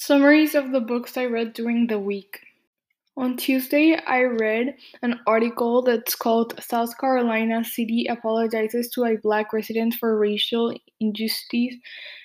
Summaries 0.00 0.54
of 0.54 0.70
the 0.70 0.80
books 0.80 1.16
I 1.16 1.24
read 1.24 1.54
during 1.54 1.88
the 1.88 1.98
week. 1.98 2.38
On 3.16 3.36
Tuesday, 3.36 3.98
I 4.06 4.22
read 4.22 4.76
an 5.02 5.18
article 5.26 5.82
that's 5.82 6.14
called 6.14 6.54
South 6.62 6.96
Carolina 6.98 7.64
City 7.64 8.06
Apologizes 8.08 8.90
to 8.90 9.06
a 9.06 9.16
Black 9.16 9.52
Resident 9.52 9.94
for 9.94 10.16
Racial 10.16 10.72
Injustice 11.00 11.74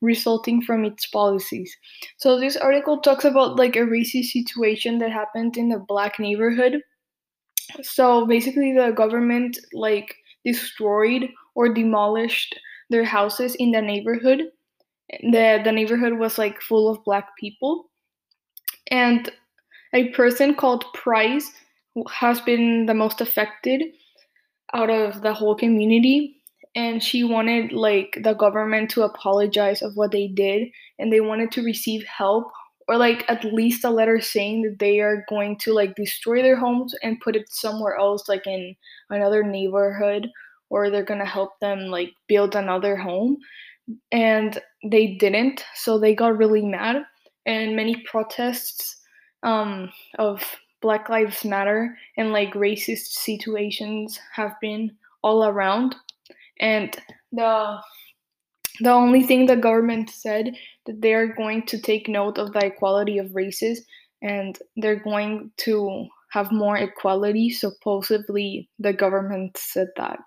Resulting 0.00 0.62
from 0.62 0.84
Its 0.84 1.06
Policies. 1.06 1.76
So, 2.18 2.38
this 2.38 2.56
article 2.56 3.00
talks 3.00 3.24
about 3.24 3.56
like 3.56 3.74
a 3.74 3.80
racist 3.80 4.26
situation 4.26 4.98
that 4.98 5.10
happened 5.10 5.56
in 5.56 5.72
a 5.72 5.80
black 5.80 6.20
neighborhood. 6.20 6.80
So, 7.82 8.26
basically, 8.26 8.74
the 8.74 8.92
government 8.92 9.58
like 9.72 10.14
destroyed 10.44 11.30
or 11.56 11.74
demolished 11.74 12.54
their 12.90 13.04
houses 13.04 13.56
in 13.56 13.72
the 13.72 13.82
neighborhood 13.82 14.52
the 15.10 15.60
the 15.64 15.72
neighborhood 15.72 16.14
was 16.14 16.38
like 16.38 16.60
full 16.60 16.88
of 16.88 17.04
black 17.04 17.36
people. 17.38 17.90
And 18.90 19.30
a 19.92 20.08
person 20.10 20.54
called 20.54 20.84
price 20.94 21.50
has 22.10 22.40
been 22.40 22.86
the 22.86 22.94
most 22.94 23.20
affected 23.20 23.82
out 24.74 24.90
of 24.90 25.22
the 25.22 25.32
whole 25.32 25.54
community 25.54 26.36
and 26.74 27.02
she 27.02 27.24
wanted 27.24 27.72
like 27.72 28.18
the 28.22 28.34
government 28.34 28.90
to 28.90 29.02
apologize 29.02 29.80
of 29.80 29.96
what 29.96 30.12
they 30.12 30.28
did 30.28 30.68
and 30.98 31.12
they 31.12 31.20
wanted 31.20 31.50
to 31.52 31.62
receive 31.62 32.04
help 32.04 32.50
or 32.88 32.96
like 32.96 33.24
at 33.28 33.44
least 33.44 33.84
a 33.84 33.90
letter 33.90 34.20
saying 34.20 34.62
that 34.62 34.78
they 34.78 35.00
are 35.00 35.24
going 35.28 35.56
to 35.58 35.72
like 35.72 35.94
destroy 35.96 36.42
their 36.42 36.56
homes 36.56 36.94
and 37.02 37.20
put 37.20 37.34
it 37.34 37.50
somewhere 37.50 37.96
else 37.96 38.28
like 38.28 38.46
in 38.46 38.76
another 39.10 39.42
neighborhood 39.42 40.28
or 40.68 40.90
they're 40.90 41.04
going 41.04 41.20
to 41.20 41.26
help 41.26 41.58
them 41.60 41.86
like 41.86 42.12
build 42.28 42.54
another 42.54 42.96
home 42.96 43.36
and 44.12 44.58
they 44.84 45.14
didn't, 45.14 45.64
so 45.74 45.98
they 45.98 46.14
got 46.14 46.38
really 46.38 46.64
mad, 46.64 47.04
and 47.44 47.76
many 47.76 48.02
protests 48.04 49.00
um, 49.42 49.90
of 50.18 50.42
Black 50.82 51.08
Lives 51.08 51.44
Matter 51.44 51.96
and 52.16 52.32
like 52.32 52.52
racist 52.54 53.06
situations 53.06 54.18
have 54.34 54.52
been 54.60 54.90
all 55.22 55.44
around, 55.44 55.94
and 56.60 56.96
the 57.32 57.80
the 58.80 58.90
only 58.90 59.22
thing 59.22 59.46
the 59.46 59.56
government 59.56 60.10
said 60.10 60.54
that 60.84 61.00
they 61.00 61.14
are 61.14 61.26
going 61.34 61.64
to 61.66 61.80
take 61.80 62.08
note 62.08 62.38
of 62.38 62.52
the 62.52 62.66
equality 62.66 63.18
of 63.18 63.34
races 63.34 63.84
and 64.22 64.58
they're 64.76 65.02
going 65.02 65.50
to 65.56 66.06
have 66.30 66.52
more 66.52 66.76
equality 66.76 67.48
supposedly 67.50 68.68
the 68.78 68.92
government 68.92 69.56
said 69.56 69.88
that. 69.96 70.18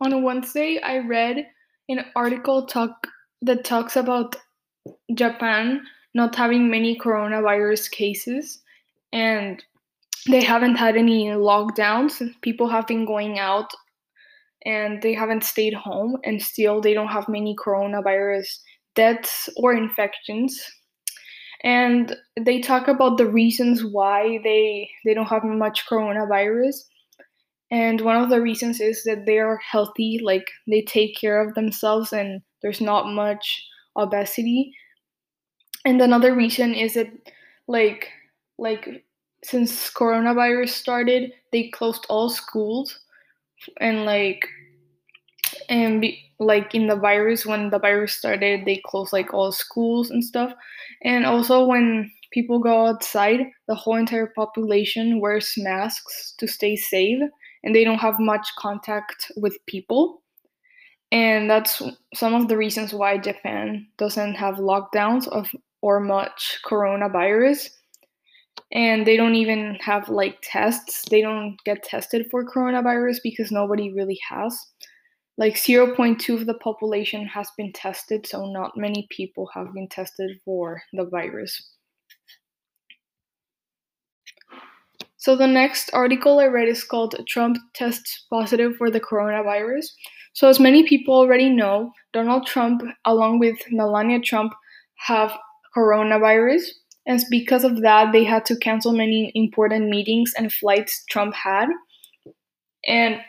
On 0.00 0.22
wednesday 0.22 0.80
i 0.82 0.98
read 0.98 1.46
an 1.88 2.04
article 2.14 2.66
talk 2.66 3.06
that 3.42 3.64
talks 3.64 3.96
about 3.96 4.36
Japan 5.14 5.82
not 6.14 6.34
having 6.34 6.70
many 6.70 6.98
coronavirus 6.98 7.90
cases 7.90 8.62
and 9.12 9.62
they 10.28 10.42
haven't 10.42 10.76
had 10.76 10.96
any 10.96 11.26
lockdowns. 11.26 12.22
People 12.42 12.68
have 12.68 12.86
been 12.86 13.04
going 13.04 13.38
out 13.38 13.70
and 14.64 15.02
they 15.02 15.14
haven't 15.14 15.44
stayed 15.44 15.74
home 15.74 16.16
and 16.24 16.40
still 16.40 16.80
they 16.80 16.94
don't 16.94 17.08
have 17.08 17.28
many 17.28 17.56
coronavirus 17.56 18.58
deaths 18.94 19.48
or 19.56 19.74
infections. 19.74 20.62
And 21.64 22.16
they 22.40 22.60
talk 22.60 22.88
about 22.88 23.18
the 23.18 23.26
reasons 23.26 23.84
why 23.84 24.40
they 24.44 24.90
they 25.04 25.14
don't 25.14 25.28
have 25.28 25.44
much 25.44 25.86
coronavirus 25.86 26.76
and 27.72 28.02
one 28.02 28.22
of 28.22 28.28
the 28.28 28.42
reasons 28.42 28.82
is 28.82 29.02
that 29.04 29.24
they 29.24 29.38
are 29.38 29.56
healthy, 29.56 30.20
like 30.22 30.46
they 30.68 30.82
take 30.82 31.16
care 31.16 31.40
of 31.40 31.54
themselves 31.54 32.12
and 32.12 32.42
there's 32.60 32.82
not 32.82 33.06
much 33.06 33.66
obesity. 33.96 34.74
And 35.86 36.00
another 36.02 36.34
reason 36.34 36.74
is 36.74 36.94
that 36.94 37.08
like 37.66 38.10
like 38.58 39.06
since 39.42 39.90
coronavirus 39.90 40.68
started, 40.68 41.32
they 41.50 41.70
closed 41.70 42.04
all 42.10 42.28
schools 42.28 43.00
and 43.80 44.04
like 44.04 44.46
and 45.70 46.02
be, 46.02 46.22
like 46.38 46.74
in 46.74 46.88
the 46.88 46.96
virus 46.96 47.46
when 47.46 47.70
the 47.70 47.78
virus 47.78 48.12
started, 48.12 48.66
they 48.66 48.82
closed 48.84 49.14
like 49.14 49.32
all 49.32 49.50
schools 49.50 50.10
and 50.10 50.22
stuff. 50.22 50.52
And 51.04 51.24
also 51.24 51.64
when 51.64 52.12
people 52.32 52.58
go 52.58 52.88
outside, 52.88 53.40
the 53.66 53.74
whole 53.74 53.96
entire 53.96 54.30
population 54.36 55.20
wears 55.20 55.54
masks 55.56 56.34
to 56.36 56.46
stay 56.46 56.76
safe 56.76 57.22
and 57.64 57.74
they 57.74 57.84
don't 57.84 57.98
have 57.98 58.18
much 58.18 58.48
contact 58.58 59.30
with 59.36 59.56
people. 59.66 60.22
And 61.10 61.48
that's 61.50 61.82
some 62.14 62.34
of 62.34 62.48
the 62.48 62.56
reasons 62.56 62.94
why 62.94 63.18
Japan 63.18 63.86
doesn't 63.98 64.34
have 64.34 64.56
lockdowns 64.56 65.28
of 65.28 65.48
or 65.82 66.00
much 66.00 66.58
coronavirus. 66.64 67.68
And 68.72 69.06
they 69.06 69.18
don't 69.18 69.34
even 69.34 69.76
have 69.82 70.08
like 70.08 70.38
tests. 70.42 71.04
They 71.10 71.20
don't 71.20 71.58
get 71.64 71.82
tested 71.82 72.28
for 72.30 72.44
coronavirus 72.44 73.18
because 73.22 73.52
nobody 73.52 73.92
really 73.92 74.18
has. 74.28 74.58
Like 75.36 75.54
0.2 75.54 76.34
of 76.34 76.46
the 76.46 76.54
population 76.54 77.26
has 77.26 77.48
been 77.56 77.72
tested, 77.72 78.26
so 78.26 78.46
not 78.46 78.76
many 78.76 79.06
people 79.10 79.48
have 79.54 79.72
been 79.74 79.88
tested 79.88 80.38
for 80.44 80.82
the 80.92 81.04
virus. 81.04 81.72
So 85.22 85.36
the 85.36 85.46
next 85.46 85.88
article 85.92 86.40
I 86.40 86.46
read 86.46 86.66
is 86.66 86.82
called 86.82 87.14
Trump 87.28 87.56
tests 87.76 88.26
positive 88.28 88.74
for 88.76 88.90
the 88.90 88.98
coronavirus. 88.98 89.86
So 90.32 90.48
as 90.48 90.58
many 90.58 90.82
people 90.82 91.14
already 91.14 91.48
know, 91.48 91.92
Donald 92.12 92.44
Trump 92.44 92.82
along 93.04 93.38
with 93.38 93.56
Melania 93.70 94.18
Trump 94.18 94.52
have 95.06 95.32
coronavirus 95.76 96.62
and 97.06 97.22
because 97.30 97.62
of 97.62 97.82
that 97.82 98.10
they 98.10 98.24
had 98.24 98.44
to 98.46 98.56
cancel 98.56 98.92
many 98.92 99.30
important 99.36 99.90
meetings 99.90 100.32
and 100.36 100.52
flights 100.52 101.04
Trump 101.08 101.36
had. 101.36 101.68
And 102.84 103.20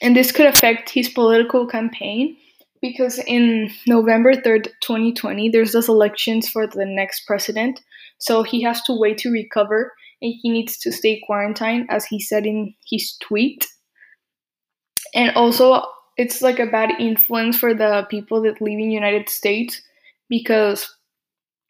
and 0.00 0.16
this 0.16 0.32
could 0.32 0.46
affect 0.46 0.88
his 0.88 1.10
political 1.10 1.66
campaign 1.66 2.34
because 2.80 3.18
in 3.26 3.70
November 3.86 4.32
3rd, 4.32 4.68
2020, 4.80 5.50
there's 5.50 5.72
those 5.72 5.90
elections 5.90 6.48
for 6.48 6.66
the 6.66 6.86
next 6.86 7.26
president. 7.26 7.78
So 8.16 8.42
he 8.42 8.62
has 8.62 8.80
to 8.84 8.98
wait 8.98 9.18
to 9.18 9.30
recover 9.30 9.92
and 10.20 10.34
he 10.42 10.50
needs 10.50 10.78
to 10.78 10.92
stay 10.92 11.22
quarantined, 11.26 11.86
as 11.90 12.04
he 12.04 12.20
said 12.20 12.46
in 12.46 12.74
his 12.88 13.16
tweet. 13.20 13.66
And 15.14 15.34
also, 15.36 15.82
it's 16.16 16.42
like 16.42 16.58
a 16.58 16.66
bad 16.66 16.90
influence 17.00 17.58
for 17.58 17.74
the 17.74 18.06
people 18.10 18.42
that 18.42 18.60
live 18.60 18.78
in 18.78 18.90
United 18.90 19.28
States 19.28 19.80
because 20.28 20.88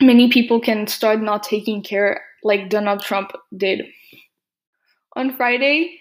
many 0.00 0.30
people 0.30 0.60
can 0.60 0.86
start 0.86 1.20
not 1.20 1.42
taking 1.42 1.82
care 1.82 2.22
like 2.42 2.68
Donald 2.68 3.00
Trump 3.00 3.32
did. 3.56 3.82
On 5.16 5.34
Friday, 5.34 5.98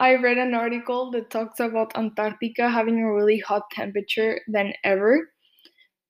I 0.00 0.16
read 0.16 0.38
an 0.38 0.54
article 0.54 1.10
that 1.12 1.30
talks 1.30 1.60
about 1.60 1.96
Antarctica 1.96 2.68
having 2.68 3.00
a 3.00 3.12
really 3.12 3.38
hot 3.38 3.70
temperature 3.70 4.40
than 4.48 4.72
ever 4.84 5.30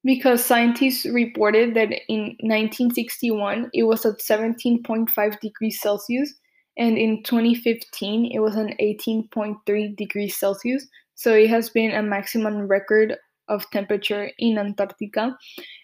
because 0.06 0.44
scientists 0.44 1.04
reported 1.04 1.74
that 1.74 1.90
in 2.08 2.36
1961 2.38 3.68
it 3.74 3.82
was 3.82 4.06
at 4.06 4.20
17.5 4.20 5.40
degrees 5.40 5.80
Celsius, 5.80 6.32
and 6.78 6.96
in 6.96 7.24
2015 7.24 8.30
it 8.32 8.38
was 8.38 8.54
an 8.54 8.72
18.3 8.80 9.96
degrees 9.96 10.36
Celsius. 10.36 10.86
So 11.16 11.34
it 11.34 11.50
has 11.50 11.70
been 11.70 11.90
a 11.90 12.02
maximum 12.02 12.68
record 12.68 13.16
of 13.48 13.68
temperature 13.70 14.30
in 14.38 14.58
Antarctica, 14.58 15.36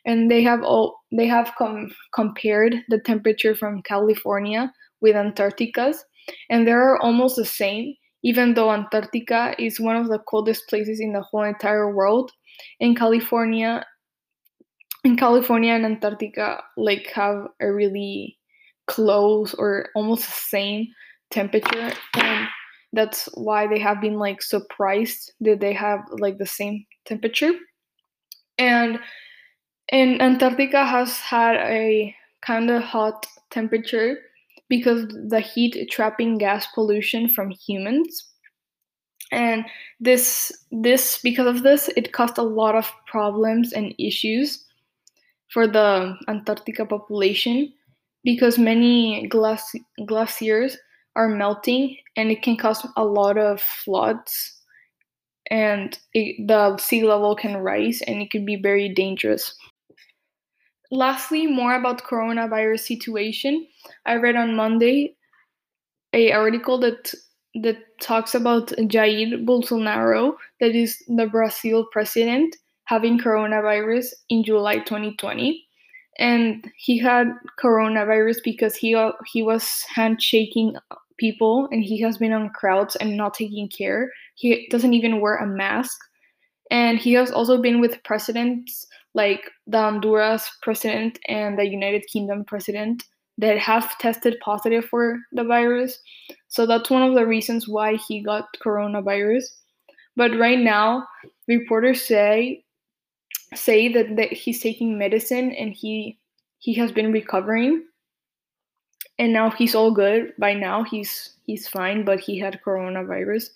and 0.05 0.31
they 0.31 0.43
have 0.43 0.63
all 0.63 1.01
they 1.11 1.27
have 1.27 1.53
com- 1.59 1.93
compared 2.15 2.77
the 2.91 3.01
temperature 3.01 3.57
from 3.57 3.83
California 3.83 4.73
with 5.01 5.17
Antarctica's, 5.17 6.05
and 6.49 6.65
they 6.65 6.73
are 6.73 6.97
almost 6.99 7.37
the 7.37 7.45
same. 7.45 7.95
Even 8.25 8.55
though 8.55 8.71
Antarctica 8.71 9.53
is 9.59 9.81
one 9.81 9.97
of 9.97 10.07
the 10.07 10.21
coldest 10.29 10.69
places 10.69 11.01
in 11.01 11.13
the 11.13 11.23
whole 11.23 11.43
entire 11.43 11.93
world, 11.93 12.31
in 12.79 12.95
California 12.95 13.85
in 15.05 15.17
California 15.17 15.73
and 15.73 15.85
Antarctica 15.85 16.63
like 16.77 17.09
have 17.09 17.47
a 17.61 17.73
really 17.73 18.39
close 18.87 19.55
or 19.55 19.89
almost 19.95 20.27
the 20.27 20.33
same 20.33 20.87
temperature 21.31 21.93
and 22.15 22.49
that's 22.93 23.29
why 23.35 23.67
they 23.67 23.79
have 23.79 24.01
been 24.01 24.19
like 24.19 24.43
surprised 24.43 25.33
that 25.41 25.61
they 25.61 25.73
have 25.73 26.01
like 26.19 26.39
the 26.39 26.47
same 26.47 26.85
temperature. 27.07 27.53
And 28.59 29.01
and 29.91 30.21
Antarctica 30.21 30.85
has 30.85 31.19
had 31.19 31.57
a 31.57 32.15
kind 32.45 32.71
of 32.71 32.83
hot 32.83 33.27
temperature 33.51 34.19
because 34.69 35.07
the 35.29 35.41
heat 35.41 35.91
trapping 35.91 36.39
gas 36.39 36.67
pollution 36.75 37.29
from 37.29 37.51
humans. 37.51 38.29
And 39.31 39.65
this 40.01 40.53
this 40.71 41.19
because 41.23 41.47
of 41.47 41.63
this 41.63 41.89
it 41.97 42.13
caused 42.13 42.37
a 42.37 42.43
lot 42.43 42.75
of 42.75 42.93
problems 43.07 43.73
and 43.73 43.95
issues 43.99 44.67
for 45.53 45.67
the 45.67 46.17
Antarctica 46.29 46.87
population 46.87 47.73
because 48.25 48.59
many 48.59 49.29
glaci- 49.29 49.85
glaciers 50.07 50.77
are 51.17 51.29
melting 51.29 51.97
and 52.17 52.31
it 52.31 52.43
can 52.43 52.57
cause 52.57 52.87
a 52.97 53.05
lot 53.05 53.37
of 53.37 53.61
floods 53.61 54.61
and 55.51 55.99
it, 56.15 56.47
the 56.47 56.77
sea 56.79 57.05
level 57.05 57.37
can 57.37 57.57
rise 57.59 58.01
and 58.07 58.23
it 58.23 58.31
could 58.31 58.47
be 58.47 58.57
very 58.57 58.89
dangerous. 58.89 59.55
lastly, 60.91 61.47
more 61.47 61.75
about 61.75 62.05
coronavirus 62.05 62.81
situation. 62.81 63.67
I 64.07 64.17
read 64.17 64.37
on 64.37 64.55
Monday 64.55 65.17
a 66.13 66.33
article 66.33 66.79
that 66.81 67.15
that 67.63 67.79
talks 68.01 68.35
about 68.35 68.69
Jair 68.93 69.45
Bolsonaro, 69.45 70.37
that 70.61 70.75
is 70.75 71.03
the 71.09 71.27
Brazil 71.27 71.87
president, 71.93 72.57
having 72.85 73.19
coronavirus 73.19 74.09
in 74.29 74.45
July 74.45 74.79
2020. 74.79 75.65
And 76.19 76.71
he 76.77 76.99
had 76.99 77.29
coronavirus 77.63 78.39
because 78.45 78.77
he 78.77 78.95
uh, 78.95 79.13
he 79.33 79.43
was 79.43 79.83
handshaking 79.95 80.77
people 81.17 81.69
and 81.71 81.83
he 81.83 82.01
has 82.01 82.19
been 82.19 82.33
on 82.33 82.51
crowds 82.51 82.97
and 82.97 83.17
not 83.17 83.35
taking 83.35 83.69
care. 83.69 84.11
He 84.35 84.69
doesn't 84.71 84.93
even 84.93 85.21
wear 85.21 85.37
a 85.37 85.47
mask. 85.47 85.97
And 86.71 86.99
he 86.99 87.13
has 87.15 87.31
also 87.31 87.61
been 87.61 87.81
with 87.81 88.03
presidents 88.03 88.87
like 89.15 89.51
the 89.67 89.79
Honduras 89.79 90.51
president 90.63 91.19
and 91.29 91.59
the 91.59 91.69
United 91.69 92.05
Kingdom 92.13 92.45
president 92.45 93.05
that 93.39 93.59
have 93.59 93.99
tested 93.99 94.37
positive 94.45 94.85
for 94.87 95.19
the 95.33 95.45
virus. 95.45 95.99
So 96.49 96.67
that's 96.67 96.91
one 96.91 97.03
of 97.03 97.15
the 97.15 97.27
reasons 97.27 97.69
why 97.69 97.97
he 97.97 98.23
got 98.23 98.47
coronavirus. 98.65 99.45
But 100.17 100.37
right 100.39 100.59
now, 100.59 101.07
reporters 101.49 102.03
say 102.03 102.65
say 103.55 103.93
that, 103.93 104.17
that 104.17 104.33
he's 104.33 104.61
taking 104.61 104.99
medicine 104.99 105.53
and 105.53 105.73
he 105.73 106.19
he 106.59 106.75
has 106.75 106.93
been 106.93 107.13
recovering. 107.13 107.85
And 109.19 109.33
now 109.33 109.51
he's 109.51 109.75
all 109.75 109.91
good. 109.91 110.33
By 110.39 110.55
now 110.55 110.85
he's 110.85 111.35
he's 111.45 111.69
fine 111.69 112.05
but 112.05 112.21
he 112.21 112.39
had 112.39 112.61
coronavirus. 112.65 113.51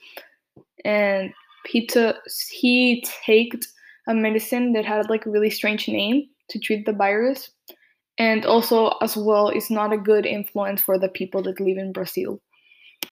And 0.84 1.32
he 1.66 1.86
took 1.86 2.16
he 2.50 3.04
taked 3.24 3.66
a 4.08 4.14
medicine 4.14 4.72
that 4.74 4.84
had 4.84 5.10
like 5.10 5.26
a 5.26 5.30
really 5.30 5.50
strange 5.50 5.88
name 5.88 6.28
to 6.50 6.58
treat 6.58 6.86
the 6.86 6.92
virus. 6.92 7.50
And 8.18 8.46
also 8.46 8.96
as 9.02 9.16
well 9.16 9.50
is 9.50 9.70
not 9.70 9.92
a 9.92 9.98
good 9.98 10.24
influence 10.24 10.80
for 10.80 10.98
the 10.98 11.08
people 11.08 11.42
that 11.42 11.60
live 11.60 11.76
in 11.76 11.92
brazil 11.92 12.40